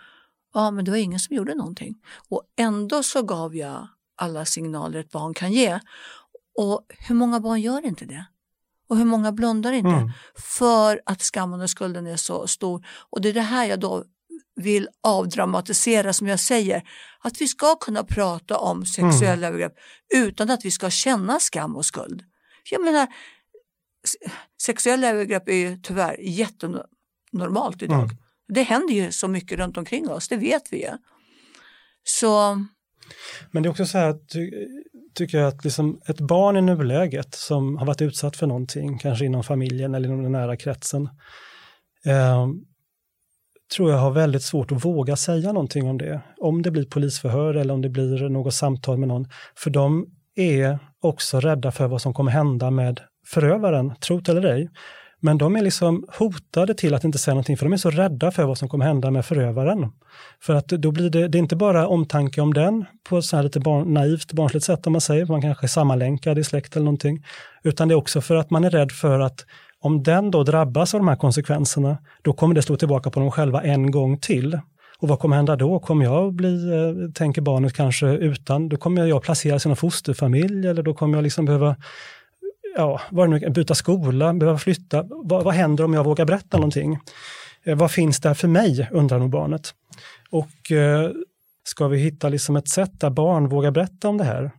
[0.54, 1.94] Ja men det var ingen som gjorde någonting.
[2.28, 5.80] Och ändå så gav jag alla signaler ett barn kan ge.
[6.58, 8.26] Och hur många barn gör inte det?
[8.88, 10.10] Och hur många blundar inte Mm.
[10.34, 12.86] för att skammen och skulden är så stor?
[13.10, 14.04] Och det är det här jag då
[14.58, 16.82] vill avdramatisera som jag säger.
[17.20, 19.44] Att vi ska kunna prata om sexuella Mm.
[19.44, 19.74] övergrepp
[20.14, 22.22] utan att vi ska känna skam och skuld.
[22.70, 23.06] Jag menar,
[24.62, 28.04] sexuella övergrepp är ju tyvärr jättenormalt idag.
[28.04, 28.16] Mm.
[28.48, 30.90] Det händer ju så mycket runt omkring oss, det vet vi ju.
[32.04, 32.64] Så
[33.50, 34.50] Men det är också så här, ty,
[35.14, 39.24] tycker jag att liksom ett barn i nuläget som har varit utsatt för någonting, kanske
[39.24, 41.08] inom familjen eller inom den nära kretsen,
[42.04, 42.46] eh,
[43.76, 46.20] tror jag har väldigt svårt att våga säga någonting om det.
[46.36, 49.28] Om det blir polisförhör eller om det blir något samtal med någon.
[49.56, 54.44] För de är också rädda för vad som kommer hända med förövaren, tro det eller
[54.44, 54.68] ej.
[55.20, 58.30] Men de är liksom hotade till att inte säga någonting för de är så rädda
[58.30, 59.92] för vad som kommer hända med förövaren.
[60.42, 63.36] För att då blir det, det är inte bara omtanke om den på ett så
[63.36, 66.76] här lite barn, naivt, barnsligt sätt om man säger, man kanske är sammanlänkad i släkt
[66.76, 67.24] eller någonting,
[67.62, 69.44] utan det är också för att man är rädd för att
[69.80, 73.30] om den då drabbas av de här konsekvenserna, då kommer det slå tillbaka på dem
[73.30, 74.60] själva en gång till.
[74.98, 75.78] Och vad kommer hända då?
[75.78, 80.68] Kommer jag bli, eh, tänker barnet kanske utan, då kommer jag placeras i någon fosterfamilj
[80.68, 81.76] eller då kommer jag liksom behöva
[82.76, 85.04] ja, vad nu, byta skola, behöva flytta.
[85.08, 86.98] Vad, vad händer om jag vågar berätta någonting?
[87.64, 89.74] Eh, vad finns där för mig, undrar nog barnet.
[90.30, 91.10] Och eh,
[91.64, 94.50] ska vi hitta liksom ett sätt där barn vågar berätta om det här,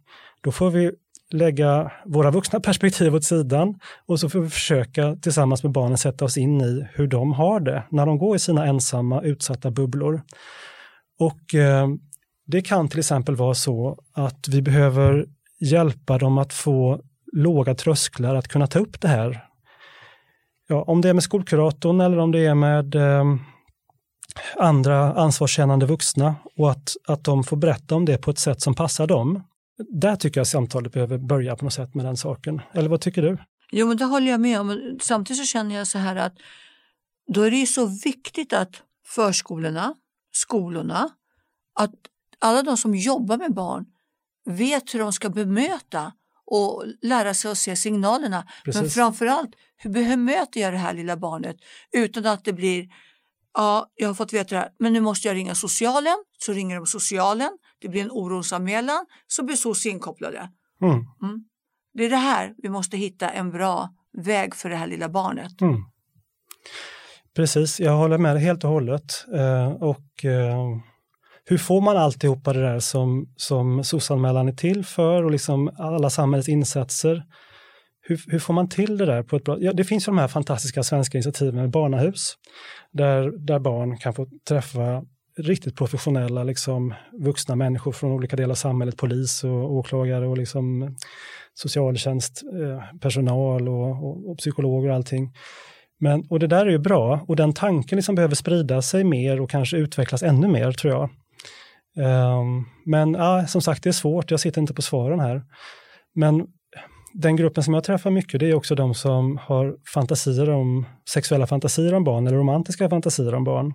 [0.42, 0.92] då får vi
[1.34, 6.26] lägga våra vuxna perspektiv åt sidan och så får vi försöka tillsammans med barnen sätta
[6.26, 10.22] oss in i hur de har det när de går i sina ensamma utsatta bubblor.
[11.20, 11.88] Och eh,
[12.48, 15.26] det kan till exempel vara så att vi behöver
[15.60, 17.02] hjälpa dem att få
[17.34, 19.46] låga trösklar att kunna ta upp det här.
[20.68, 23.24] Ja, om det är med skolkuratorn eller om det är med eh,
[24.58, 28.76] andra ansvarskännande vuxna och att, att de får berätta om det på ett sätt som
[28.76, 29.44] passar dem.
[29.88, 32.62] Där tycker jag samtalet behöver börja på något sätt med den saken.
[32.72, 33.38] Eller vad tycker du?
[33.72, 34.98] Jo, men det håller jag med om.
[35.02, 36.34] Samtidigt så känner jag så här att
[37.34, 39.94] då är det ju så viktigt att förskolorna,
[40.32, 41.10] skolorna,
[41.80, 41.94] att
[42.40, 43.86] alla de som jobbar med barn
[44.46, 46.14] vet hur de ska bemöta
[46.46, 48.48] och lära sig att se signalerna.
[48.66, 48.94] Men Precis.
[48.94, 51.56] framförallt, hur bemöter jag det här lilla barnet
[51.92, 52.88] utan att det blir
[53.54, 56.16] Ja, jag har fått veta det här, men nu måste jag ringa socialen.
[56.38, 60.50] Så ringer de socialen, det blir en orosanmälan, så blir SOS inkopplade.
[60.82, 61.06] Mm.
[61.94, 65.62] Det är det här vi måste hitta en bra väg för det här lilla barnet.
[65.62, 65.84] Mm.
[67.36, 69.26] Precis, jag håller med dig helt och hållet.
[69.36, 70.78] Eh, och eh,
[71.46, 76.10] hur får man alltihopa det där som, som SOS-anmälan är till för och liksom alla
[76.10, 77.24] samhällets insatser?
[78.02, 79.58] Hur, hur får man till det där på ett bra...
[79.60, 82.34] Ja, det finns ju de här fantastiska svenska initiativen med barnahus
[82.92, 85.04] där, där barn kan få träffa
[85.40, 90.96] riktigt professionella liksom, vuxna människor från olika delar av samhället, polis och åklagare och liksom,
[91.54, 95.34] socialtjänstpersonal eh, och, och, och psykologer och allting.
[96.00, 99.42] Men, och det där är ju bra och den tanken liksom behöver sprida sig mer
[99.42, 101.10] och kanske utvecklas ännu mer tror jag.
[101.98, 105.44] Um, men ah, som sagt, det är svårt, jag sitter inte på svaren här.
[106.16, 106.48] Men
[107.14, 111.48] den gruppen som jag träffar mycket, det är också de som har fantasier om sexuella
[111.48, 113.74] fantasier om barn eller romantiska fantasier om barn.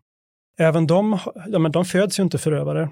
[0.58, 2.88] Även de, ja, men de föds ju inte förövare.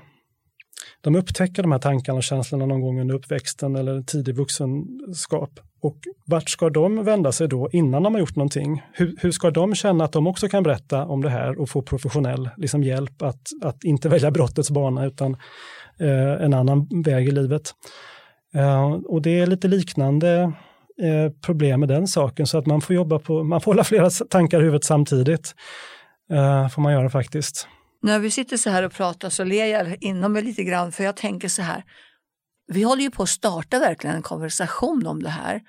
[1.00, 5.50] De upptäcker de här tankarna och känslorna någon gång under uppväxten eller tidig vuxenskap.
[5.82, 8.82] Och vart ska de vända sig då innan de har gjort någonting?
[8.92, 11.82] Hur, hur ska de känna att de också kan berätta om det här och få
[11.82, 15.36] professionell liksom, hjälp att, att inte välja brottets bana utan
[15.98, 17.70] eh, en annan väg i livet?
[18.54, 20.52] Eh, och det är lite liknande
[21.02, 24.10] eh, problem med den saken så att man får jobba på, man får hålla flera
[24.10, 25.54] tankar i huvudet samtidigt.
[26.32, 27.68] Eh, får man göra faktiskt.
[28.02, 31.04] När vi sitter så här och pratar så ler jag inom mig lite grann för
[31.04, 31.84] jag tänker så här.
[32.66, 35.60] Vi håller ju på att starta verkligen en konversation om det här.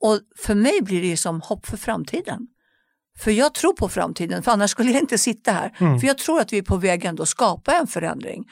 [0.00, 2.46] Och för mig blir det ju som hopp för framtiden.
[3.18, 5.76] För jag tror på framtiden, för annars skulle jag inte sitta här.
[5.78, 6.00] Mm.
[6.00, 8.44] För jag tror att vi är på väg ändå att skapa en förändring.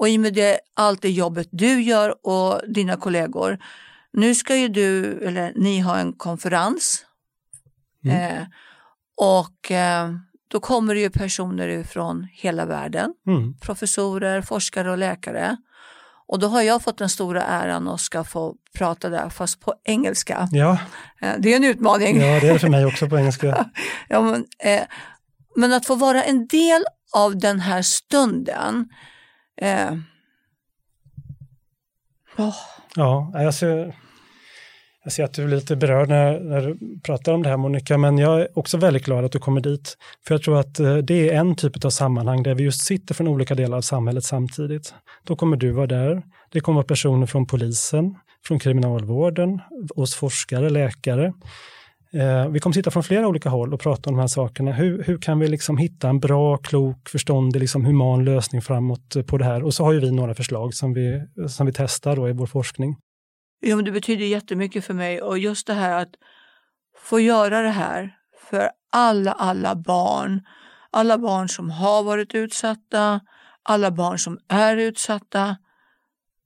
[0.00, 3.58] Och i och med det, allt det jobbet du gör och dina kollegor.
[4.12, 7.04] Nu ska ju du, eller ni ha en konferens.
[8.06, 8.42] Eh,
[9.16, 10.10] och eh,
[10.48, 13.54] då kommer det ju personer från hela världen Mm.
[13.60, 15.56] professorer, forskare och läkare.
[16.26, 19.74] Och då har jag fått den stora äran att ska få prata där fast på
[19.84, 20.48] engelska.
[20.52, 20.78] Ja,
[21.20, 22.20] Eh, Det är en utmaning.
[22.20, 23.70] ja, det är det för mig också på engelska.
[24.08, 24.82] Ja, men, eh,
[25.56, 26.84] men att få vara en del
[27.16, 28.88] av den här stunden.
[29.60, 29.90] Eh,
[32.38, 32.54] åh,
[32.94, 33.96] Ja, jag ser,
[35.04, 37.98] jag ser att du blir lite berörd när, när du pratar om det här Monica,
[37.98, 39.96] men jag är också väldigt glad att du kommer dit.
[40.26, 43.14] För jag tror att eh, det är en typ av sammanhang där vi just sitter
[43.14, 44.94] från olika delar av samhället samtidigt.
[45.24, 48.14] Då kommer du vara där, det kommer vara personer från polisen,
[48.46, 49.60] från kriminalvården,
[49.96, 51.32] hos forskare, läkare.
[52.12, 54.72] Eh, vi kommer sitta från flera olika håll och prata om de här sakerna.
[54.72, 59.38] Hur, hur kan vi liksom hitta en bra, klok, förståndig, liksom human lösning framåt på
[59.38, 59.62] det här?
[59.62, 62.46] Och så har ju vi några förslag som vi, som vi testar då i vår
[62.46, 62.96] forskning.
[63.60, 66.14] Ja, men det betyder jättemycket för mig och just det här att
[66.98, 68.16] få göra det här
[68.50, 70.46] för alla, alla barn.
[70.90, 73.20] Alla barn som har varit utsatta,
[73.62, 75.56] alla barn som är utsatta.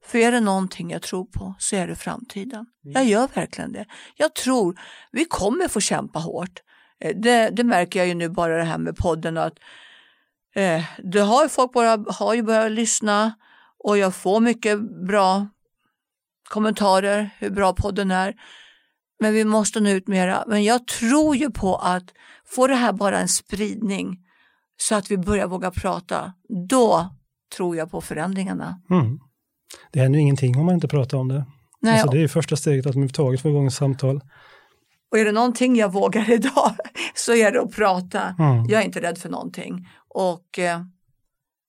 [0.05, 2.67] För är det någonting jag tror på så är det framtiden.
[2.83, 3.87] Jag gör verkligen det.
[4.17, 4.81] Jag tror
[5.13, 6.61] vi kommer få kämpa hårt.
[7.01, 9.59] Eh, det, det märker jag ju nu bara det här med podden att
[10.55, 13.35] eh, det har folk bara, har ju börjat lyssna
[13.79, 15.47] och jag får mycket bra
[16.53, 18.35] kommentarer hur bra podden är.
[19.21, 20.45] Men vi måste nå ut mera.
[20.47, 22.05] Men jag tror ju på att
[22.47, 24.19] få det här bara en spridning
[24.77, 26.33] så att vi börjar våga prata.
[26.69, 27.11] Då
[27.57, 28.81] tror jag på förändringarna.
[28.91, 29.19] Mm.
[29.93, 31.45] Det händer ju ingenting om man inte pratar om det.
[31.81, 34.21] Nej, alltså det är ju första steget att överhuvudtaget få igång ett samtal.
[35.11, 36.77] Och är det någonting jag vågar idag
[37.15, 38.35] så är det att prata.
[38.39, 38.65] Mm.
[38.69, 39.89] Jag är inte rädd för någonting.
[40.09, 40.81] Och eh,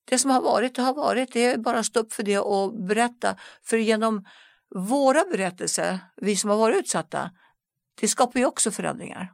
[0.09, 1.33] det som har varit, det har varit.
[1.33, 3.35] Det är bara att stå upp för det och berätta.
[3.63, 4.23] För genom
[4.75, 7.31] våra berättelser, vi som har varit utsatta,
[8.01, 9.31] det skapar ju också förändringar.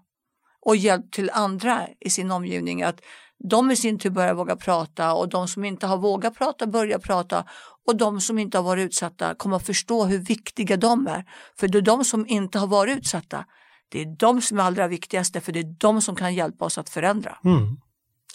[0.62, 3.02] Och hjälp till andra i sin omgivning att
[3.49, 6.99] de i sin tur börjar våga prata och de som inte har vågat prata börjar
[6.99, 7.45] prata
[7.88, 11.25] och de som inte har varit utsatta kommer att förstå hur viktiga de är.
[11.60, 13.45] För det är de som inte har varit utsatta,
[13.89, 16.78] det är de som är allra viktigaste för det är de som kan hjälpa oss
[16.78, 17.38] att förändra.
[17.45, 17.78] Mm.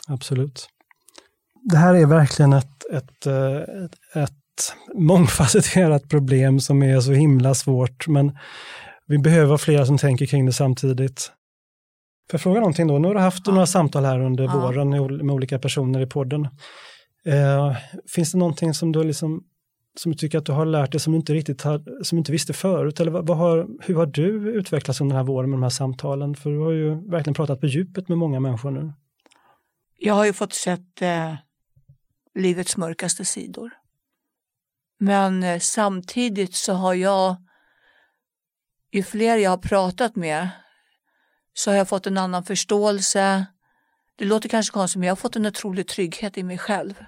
[0.09, 0.69] Absolut.
[1.63, 4.44] Det här är verkligen ett, ett, eh, ett, ett
[4.95, 8.39] mångfacetterat problem som är så himla svårt, men
[9.07, 11.33] vi behöver fler som tänker kring det samtidigt.
[12.31, 13.53] För fråga någonting då, nu har du haft ja.
[13.53, 14.61] några samtal här under ja.
[14.61, 14.91] våren
[15.27, 16.49] med olika personer i podden.
[17.25, 17.77] Eh,
[18.09, 19.45] finns det någonting som du, liksom,
[19.97, 22.21] som du tycker att du har lärt dig som du inte riktigt har, som du
[22.21, 23.01] inte visste förut?
[23.01, 25.71] Eller vad, vad har, hur har du utvecklats under den här våren med de här
[25.71, 26.35] samtalen?
[26.35, 28.93] För du har ju verkligen pratat på djupet med många människor nu.
[29.99, 31.35] Jag har ju fått sett eh,
[32.35, 33.71] livets mörkaste sidor.
[34.99, 37.37] Men eh, samtidigt så har jag,
[38.93, 40.49] ju fler jag har pratat med,
[41.55, 43.47] så har jag fått en annan förståelse.
[44.17, 47.05] Det låter kanske konstigt, men jag har fått en otrolig trygghet i mig själv.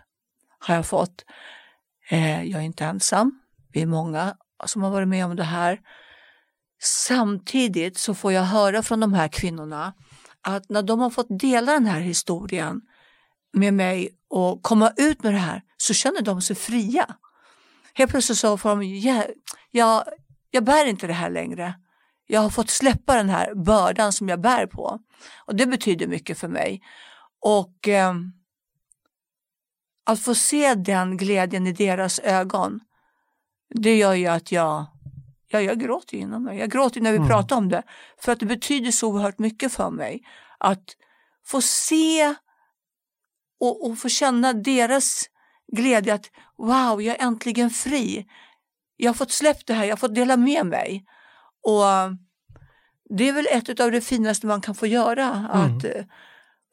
[0.59, 1.25] Har jag fått.
[2.11, 3.41] Eh, jag är inte ensam.
[3.73, 5.81] Vi är många som har varit med om det här.
[6.83, 9.95] Samtidigt så får jag höra från de här kvinnorna
[10.41, 12.81] att när de har fått dela den här historien
[13.53, 17.17] med mig och komma ut med det här så känner de sig fria.
[17.99, 19.25] Helt plötsligt så får de, ja,
[19.71, 20.05] jag,
[20.51, 21.75] jag bär inte det här längre.
[22.27, 24.99] Jag har fått släppa den här bördan som jag bär på.
[25.37, 26.83] Och det betyder mycket för mig.
[27.41, 28.15] Och eh,
[30.05, 32.81] att få se den glädjen i deras ögon,
[33.75, 34.87] det gör ju att jag,
[35.49, 36.59] ja, jag gråter inom mig.
[36.59, 37.29] Jag gråter när vi mm.
[37.29, 37.83] pratar om det.
[38.21, 40.27] För att det betyder så oerhört mycket för mig.
[40.59, 40.97] Att
[41.45, 42.35] få se
[43.61, 45.31] och, och få känna deras
[45.73, 48.27] glädje att wow, jag är äntligen fri.
[48.97, 51.05] Jag har fått släppa det här, jag har fått dela med mig.
[51.63, 51.85] Och
[53.17, 55.77] Det är väl ett av det finaste man kan få göra, mm.
[55.77, 56.05] att uh,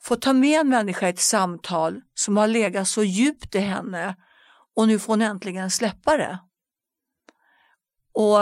[0.03, 4.15] få ta med en människa i ett samtal som har legat så djupt i henne
[4.75, 6.39] och nu får hon äntligen släppa det.
[8.13, 8.39] Och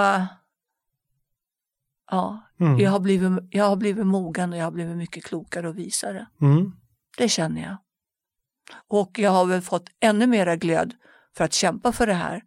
[2.11, 2.79] ja, mm.
[2.79, 6.27] jag, har blivit, jag har blivit mogen och jag har blivit mycket klokare och visare.
[6.41, 6.71] Mm.
[7.17, 7.77] Det känner jag.
[8.87, 10.93] Och jag har väl fått ännu mera glöd
[11.37, 12.41] för att kämpa för det här.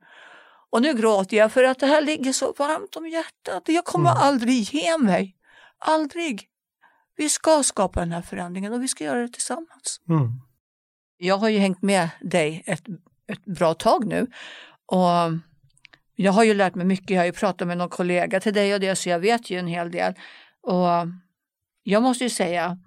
[0.71, 3.63] Och nu gråter jag för att det här ligger så varmt om hjärtat.
[3.67, 4.23] Jag kommer mm.
[4.23, 5.37] aldrig ge mig.
[5.79, 6.49] Aldrig.
[7.17, 10.01] Vi ska skapa den här förändringen och vi ska göra det tillsammans.
[10.09, 10.41] Mm.
[11.17, 12.85] Jag har ju hängt med dig ett,
[13.27, 14.27] ett bra tag nu.
[14.87, 15.09] Och
[16.15, 17.11] jag har ju lärt mig mycket.
[17.11, 19.59] Jag har ju pratat med någon kollega till dig och det så jag vet ju
[19.59, 20.15] en hel del.
[20.63, 20.89] Och
[21.83, 22.79] jag måste ju säga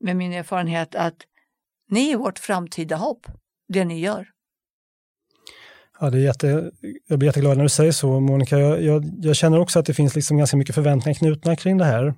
[0.00, 1.16] med min erfarenhet att
[1.88, 3.26] ni är vårt framtida hopp,
[3.68, 4.28] det ni gör.
[6.00, 6.70] Ja, det är jätte,
[7.08, 8.58] jag blir jätteglad när du säger så, Monica.
[8.58, 11.84] Jag, jag, jag, känner också att det finns liksom ganska mycket förväntningar knutna kring det
[11.84, 12.14] här.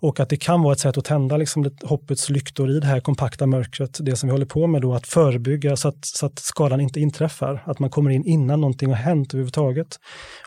[0.00, 3.00] Och att det kan vara ett sätt att tända liksom hoppets lyktor i det här
[3.00, 3.98] kompakta mörkret.
[4.00, 7.00] Det som vi håller på med då, att förebygga så att, så att skadan inte
[7.00, 7.62] inträffar.
[7.66, 9.98] Att man kommer in innan någonting har hänt överhuvudtaget.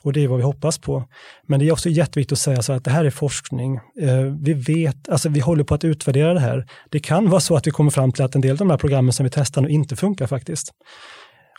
[0.01, 1.03] Och det är vad vi hoppas på.
[1.47, 3.75] Men det är också jätteviktigt att säga så att det här är forskning.
[3.75, 6.67] Eh, vi vet, alltså vi håller på att utvärdera det här.
[6.89, 8.77] Det kan vara så att vi kommer fram till att en del av de här
[8.77, 10.71] programmen som vi testar nu inte funkar faktiskt.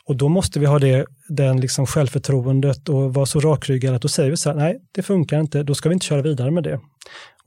[0.09, 4.07] Och då måste vi ha det den liksom självförtroendet och vara så rakryggad att då
[4.07, 6.63] säger vi så här, nej, det funkar inte, då ska vi inte köra vidare med
[6.63, 6.79] det.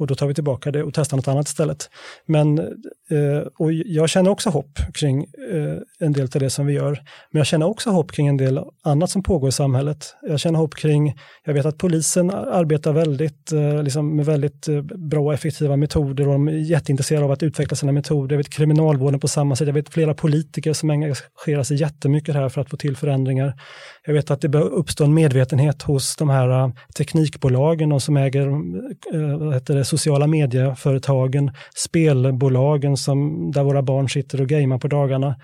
[0.03, 1.91] Och då tar vi tillbaka det och testar något annat istället.
[2.27, 5.21] Men, eh, och jag känner också hopp kring
[5.53, 6.91] eh, en del av det som vi gör.
[7.31, 10.15] Men jag känner också hopp kring en del annat som pågår i samhället.
[10.23, 11.15] Jag känner hopp kring,
[11.45, 16.29] jag vet att polisen arbetar väldigt, eh, liksom med väldigt eh, bra och effektiva metoder
[16.29, 18.35] och de är jätteintresserade av att utveckla sina metoder.
[18.35, 19.67] Jag vet kriminalvården på samma sätt.
[19.67, 23.55] Jag vet flera politiker som engagerar sig jättemycket här för att få till förändringar.
[24.05, 28.17] Jag vet att det bör uppstå en medvetenhet hos de här uh, teknikbolagen, de som
[28.17, 34.79] äger uh, vad heter det, sociala medieföretagen, spelbolagen som, där våra barn sitter och gamer
[34.79, 35.37] på dagarna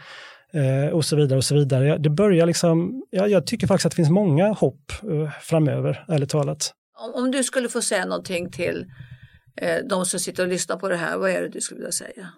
[0.54, 1.36] uh, och så vidare.
[1.36, 1.98] och så vidare.
[1.98, 4.92] Det börjar liksom, ja, jag tycker faktiskt att det finns många hopp
[5.42, 6.72] framöver, ärligt talat.
[6.98, 8.86] Om, om du skulle få säga någonting till
[9.90, 12.28] de som sitter och lyssnar på det här, vad är det du skulle vilja säga?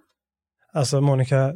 [0.72, 1.54] Alltså Monica,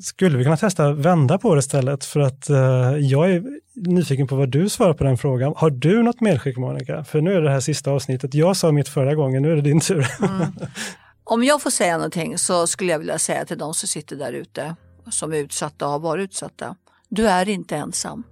[0.00, 2.04] skulle vi kunna testa vända på det istället?
[2.04, 2.56] För att uh,
[2.98, 3.42] jag är
[3.74, 5.54] nyfiken på vad du svarar på den frågan.
[5.56, 7.04] Har du något medskick Monica?
[7.04, 8.34] För nu är det här sista avsnittet.
[8.34, 10.06] Jag sa mitt förra gången, nu är det din tur.
[10.20, 10.52] Mm.
[11.24, 14.32] Om jag får säga någonting så skulle jag vilja säga till de som sitter där
[14.32, 14.76] ute
[15.10, 16.76] som är utsatta och har varit utsatta.
[17.08, 18.22] Du är inte ensam.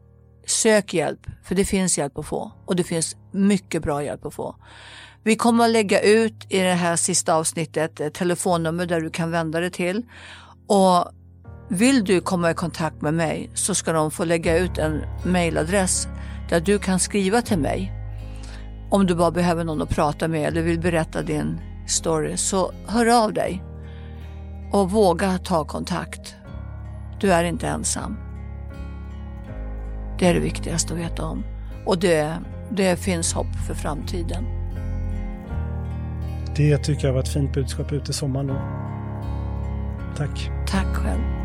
[0.47, 4.35] Sök hjälp, för det finns hjälp att få och det finns mycket bra hjälp att
[4.35, 4.57] få.
[5.25, 9.31] Vi kommer att lägga ut i det här sista avsnittet ett telefonnummer där du kan
[9.31, 10.03] vända dig till.
[10.66, 11.12] Och
[11.69, 16.09] vill du komma i kontakt med mig så ska de få lägga ut en mailadress
[16.49, 17.93] där du kan skriva till mig.
[18.91, 23.25] Om du bara behöver någon att prata med eller vill berätta din story så hör
[23.25, 23.62] av dig.
[24.73, 26.35] Och våga ta kontakt.
[27.21, 28.16] Du är inte ensam.
[30.19, 31.45] Det är det viktigaste att veta om.
[31.87, 32.39] Och det,
[32.71, 34.45] det finns hopp för framtiden.
[36.57, 38.59] Det tycker jag var ett fint budskap ut i sommaren nu.
[40.16, 40.51] Tack.
[40.66, 41.38] Tack själv.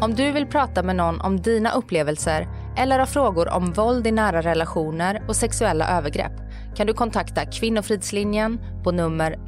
[0.00, 4.12] Om du vill prata med någon om dina upplevelser eller har frågor om våld i
[4.12, 6.32] nära relationer och sexuella övergrepp
[6.76, 9.38] kan du kontakta Kvinnofridslinjen på nummer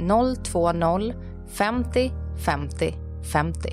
[0.44, 1.14] 020
[1.53, 2.12] 50
[2.46, 2.94] 50
[3.32, 3.68] 50.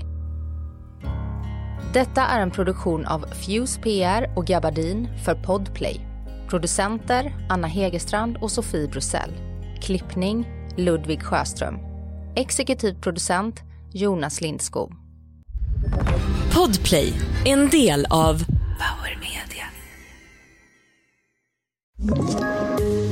[1.94, 6.00] Detta är en produktion av Fuse PR och Gabardin för Podplay.
[6.50, 9.32] Producenter Anna Hegerstrand och Sofie Brussell.
[9.82, 11.78] Klippning Ludvig Sjöström.
[12.36, 13.62] Exekutiv producent
[13.94, 14.94] Jonas Lindskog.
[16.60, 17.14] Podplay,
[17.46, 18.46] en del av
[18.80, 19.66] Power Media.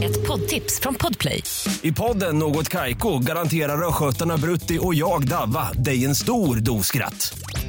[0.03, 1.43] Ett poddtips från Podplay.
[1.81, 7.39] I podden Något Kaiko garanterar östgötarna Brutti och jag, Davva, dig en stor dos skratt.